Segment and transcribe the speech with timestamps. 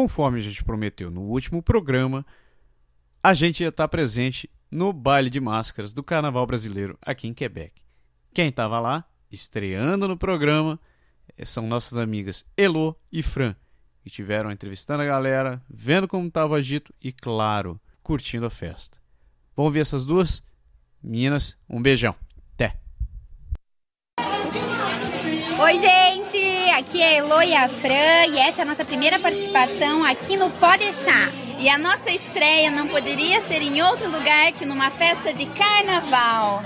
[0.00, 2.24] conforme a gente prometeu no último programa,
[3.22, 7.82] a gente ia estar presente no baile de máscaras do Carnaval Brasileiro aqui em Quebec.
[8.32, 10.80] Quem estava lá, estreando no programa,
[11.36, 13.54] eh, são nossas amigas Elo e Fran,
[14.02, 18.96] que tiveram entrevistando a galera, vendo como estava o agito e, claro, curtindo a festa.
[19.54, 20.42] Vamos ver essas duas?
[21.02, 22.16] Meninas, um beijão.
[25.62, 26.70] Oi, gente!
[26.70, 30.34] Aqui é a Elo e a Fran e essa é a nossa primeira participação aqui
[30.34, 31.30] no Pode Deixar.
[31.58, 36.62] E a nossa estreia não poderia ser em outro lugar que numa festa de carnaval.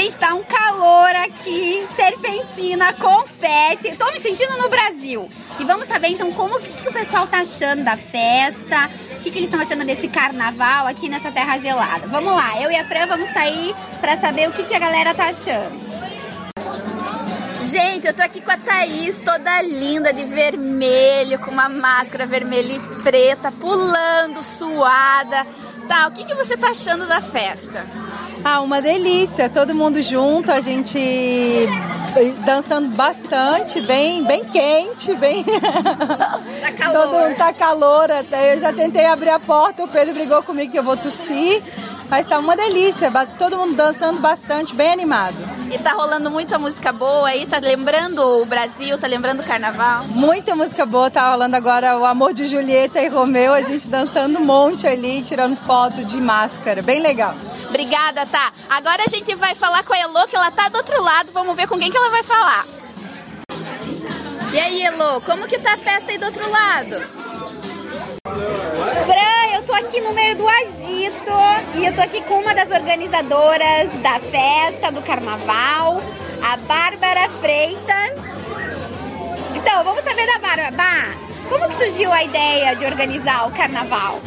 [0.00, 3.94] Gente, tá um calor aqui, serpentina, confete.
[3.96, 5.28] Tô me sentindo no Brasil.
[5.58, 9.30] E vamos saber então como que, que o pessoal tá achando da festa, o que,
[9.30, 12.06] que eles estão achando desse carnaval aqui nessa terra gelada.
[12.06, 15.12] Vamos lá, eu e a Fran vamos sair pra saber o que, que a galera
[15.12, 15.78] tá achando.
[17.60, 22.72] Gente, eu tô aqui com a Thaís, toda linda de vermelho, com uma máscara vermelha
[22.72, 25.46] e preta, pulando, suada.
[25.86, 27.84] Tá, o que, que você tá achando da festa?
[28.42, 30.98] Ah, uma delícia, todo mundo junto, a gente
[32.44, 35.44] dançando bastante, bem, bem quente, bem.
[36.60, 37.08] Tá calor.
[37.08, 38.54] todo tá calor até.
[38.54, 41.62] Eu já tentei abrir a porta, o Pedro brigou comigo que eu vou tossir.
[42.08, 45.36] Mas tá uma delícia, todo mundo dançando bastante, bem animado.
[45.70, 50.04] E tá rolando muita música boa aí, tá lembrando o Brasil, tá lembrando o carnaval?
[50.08, 54.40] Muita música boa, tá rolando agora o Amor de Julieta e Romeu, a gente dançando
[54.40, 57.34] um monte ali, tirando foto de máscara, bem legal.
[57.70, 58.52] Obrigada, tá?
[58.68, 61.54] Agora a gente vai falar com a Elo, que ela tá do outro lado, vamos
[61.54, 62.66] ver com quem que ela vai falar.
[64.52, 67.00] E aí, Elo, como que tá a festa aí do outro lado?
[69.06, 71.30] Fran, eu tô aqui no meio do agito
[71.76, 76.02] e eu tô aqui com uma das organizadoras da festa, do carnaval,
[76.42, 78.18] a Bárbara Freitas.
[79.54, 80.72] Então, vamos saber da Bárbara.
[80.72, 84.20] Bá, como que surgiu a ideia de organizar o carnaval?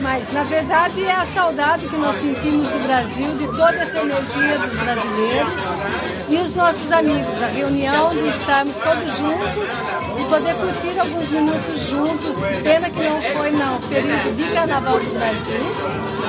[0.00, 4.58] Mas, na verdade, é a saudade que nós sentimos do Brasil, de toda essa energia
[4.58, 5.60] dos brasileiros
[6.28, 7.42] e os nossos amigos.
[7.42, 9.82] A reunião de estarmos todos juntos
[10.20, 12.36] e poder curtir alguns minutos juntos.
[12.62, 15.66] Pena que não foi no período de Carnaval do Brasil,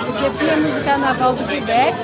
[0.05, 1.97] porque tínhamos o Carnaval do Quebec,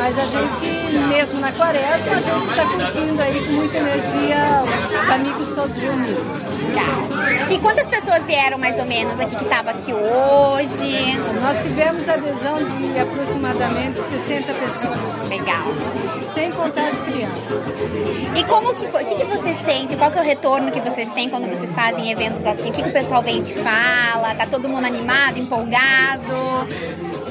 [0.00, 4.62] mas a gente, mesmo na quaresma, a gente está curtindo aí com muita energia
[5.02, 6.26] os amigos todos reunidos.
[6.74, 7.52] Tá.
[7.52, 11.18] E quantas pessoas vieram mais ou menos aqui que tava aqui hoje?
[11.42, 15.28] Nós tivemos adesão de aproximadamente 60 pessoas.
[15.28, 15.64] Legal.
[16.22, 17.82] Sem contar as crianças.
[18.34, 19.02] E como que foi?
[19.02, 19.96] O que, que você sente?
[19.96, 22.70] Qual que é o retorno que vocês têm quando vocês fazem eventos assim?
[22.70, 24.34] O que, que o pessoal vem e te fala?
[24.34, 26.32] Tá todo mundo animado, empolgado?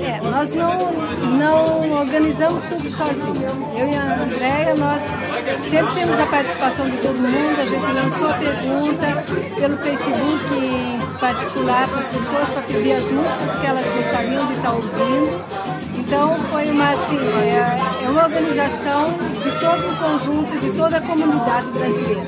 [0.02, 0.94] É, nós não,
[1.38, 3.36] não organizamos tudo sozinho.
[3.78, 5.16] Eu e a Andréia, nós
[5.60, 7.60] sempre temos a participação de todo mundo.
[7.60, 9.24] A gente lançou a pergunta
[9.60, 14.54] pelo Facebook em particular para as pessoas para pedir as músicas que elas gostariam de
[14.54, 15.80] estar ouvindo.
[15.98, 19.12] Então foi uma assim, é, é uma organização
[19.44, 22.22] de todo o conjunto, de toda a comunidade brasileira.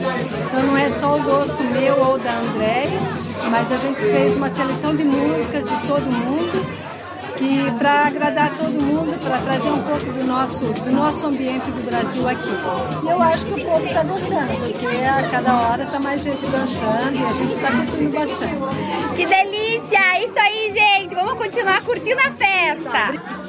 [0.46, 3.00] Então não é só o gosto meu ou da Andréia,
[3.50, 6.91] mas a gente fez uma seleção de músicas de todo mundo
[7.42, 11.82] que para agradar todo mundo, para trazer um pouco do nosso, do nosso ambiente do
[11.90, 12.50] Brasil aqui.
[13.04, 16.46] E eu acho que o povo está gostando, porque a cada hora está mais gente
[16.46, 19.16] dançando e a gente está curtindo bastante.
[19.16, 20.24] Que delícia!
[20.24, 21.16] Isso aí, gente!
[21.16, 23.42] Vamos continuar curtindo a festa!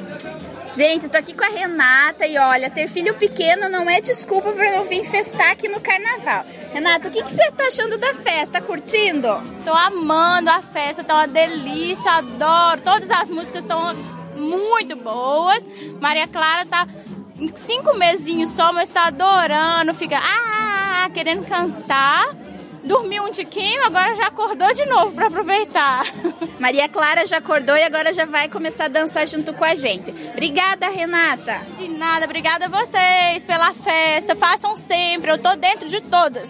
[0.75, 4.71] Gente, tô aqui com a Renata e olha, ter filho pequeno não é desculpa pra
[4.71, 6.43] não vir festar aqui no carnaval.
[6.73, 8.59] Renata, o que, que você tá achando da festa?
[8.59, 9.27] Tá curtindo?
[9.63, 12.81] Tô amando a festa, tá uma delícia, adoro.
[12.81, 13.95] Todas as músicas estão
[14.35, 15.63] muito boas.
[16.01, 16.87] Maria Clara tá
[17.55, 22.35] cinco mesinhos só, mas tá adorando, fica ah, querendo cantar.
[22.83, 26.05] Dormiu um tiquinho, agora já acordou de novo para aproveitar.
[26.59, 30.11] Maria Clara já acordou e agora já vai começar a dançar junto com a gente.
[30.31, 31.61] Obrigada, Renata.
[31.77, 34.35] De nada, obrigada a vocês pela festa.
[34.35, 36.49] Façam sempre, eu tô dentro de todas.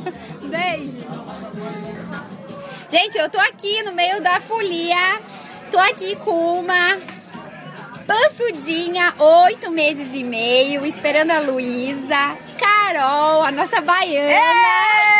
[0.44, 1.00] Beijo.
[2.90, 5.20] Gente, eu tô aqui no meio da folia.
[5.70, 6.98] Tô aqui com uma
[8.06, 14.32] pançudinha, oito meses e meio, esperando a Luísa, Carol, a nossa baiana.
[14.32, 15.19] Essa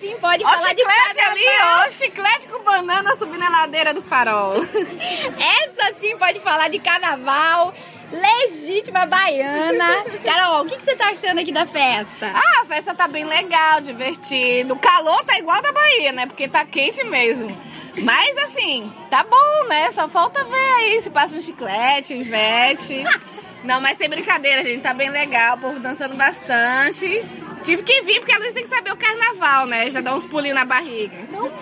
[0.00, 1.30] sim pode Ó o falar de chiclete carnaval.
[1.32, 1.88] ali, ó.
[1.88, 4.54] O chiclete com banana subindo a ladeira do farol.
[4.64, 7.74] Essa sim pode falar de carnaval.
[8.10, 10.04] legítima baiana.
[10.24, 12.32] Carol, o que, que você tá achando aqui da festa?
[12.34, 14.74] Ah, a festa tá bem legal, divertido.
[14.74, 16.26] O calor tá igual da Bahia, né?
[16.26, 17.56] Porque tá quente mesmo.
[18.02, 19.90] Mas assim, tá bom, né?
[19.92, 23.04] Só falta ver aí se passa um chiclete, um ivete.
[23.62, 24.80] Não, mas sem brincadeira, gente.
[24.80, 27.22] Tá bem legal, o povo dançando bastante.
[27.64, 29.90] Tive que vir porque a Luiz tem que saber o carnaval, né?
[29.90, 31.14] Já dá uns pulinhos na barriga.
[31.20, 31.52] Então,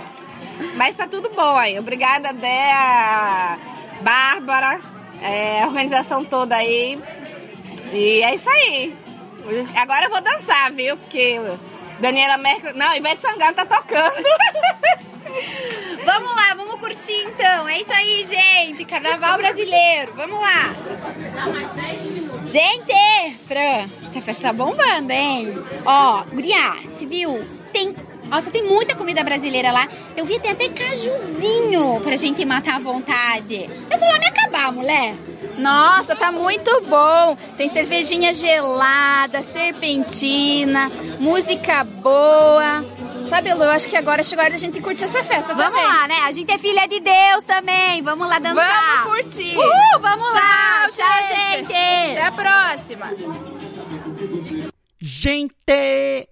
[0.76, 1.78] mas tá tudo bom aí.
[1.78, 3.58] Obrigada, Dea,
[4.00, 4.78] Bárbara,
[5.20, 6.98] é, a organização toda aí.
[7.92, 8.94] E é isso aí.
[9.76, 10.96] Agora eu vou dançar, viu?
[10.96, 11.40] Porque
[12.00, 12.74] Daniela Merkel.
[12.74, 14.24] Não, Ivete Sangalo tá tocando.
[16.04, 17.68] Vamos lá, vamos curtir então.
[17.68, 18.84] É isso aí, gente.
[18.84, 20.12] Carnaval brasileiro.
[20.16, 20.74] Vamos lá.
[22.46, 25.58] Gente, Fran, essa festa tá bombando, hein?
[25.84, 27.46] Ó, Guria, se viu?
[27.72, 27.94] Tem.
[28.28, 29.88] Nossa, tem muita comida brasileira lá.
[30.16, 33.68] Eu vi tem até cajuzinho pra gente matar à vontade.
[33.90, 35.14] Eu vou lá me acabar, mulher.
[35.58, 37.36] Nossa, tá muito bom.
[37.56, 42.84] Tem cervejinha gelada, serpentina, música boa.
[43.28, 45.78] Sabe, Lu, eu acho que agora chegou a hora da gente curtir essa festa Vamos
[45.78, 45.84] também.
[45.84, 46.14] lá, né?
[46.24, 48.00] A gente é filha de Deus também.
[48.02, 49.04] Vamos lá dançar.
[49.04, 49.54] Vamos curtir.
[49.54, 50.88] Uhul, vamos lá.
[50.88, 51.66] Tchau, gente.
[51.66, 53.06] Até a próxima.
[54.98, 55.52] Gente!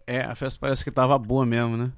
[0.07, 1.93] É, a festa parece que tava boa mesmo, né?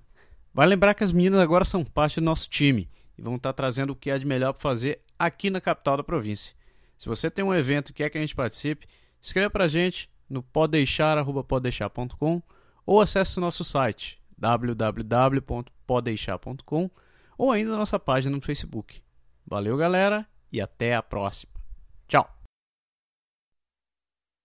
[0.53, 3.93] Vai lembrar que as meninas agora são parte do nosso time e vão estar trazendo
[3.93, 6.55] o que há de melhor para fazer aqui na capital da província.
[6.97, 8.89] Se você tem um evento e quer que a gente participe,
[9.23, 12.43] escreva pra gente no podeixar.com
[12.85, 16.90] ou acesse o nosso site www.podeixar.com
[17.37, 19.02] ou ainda nossa página no Facebook.
[19.46, 21.57] Valeu, galera, e até a próxima!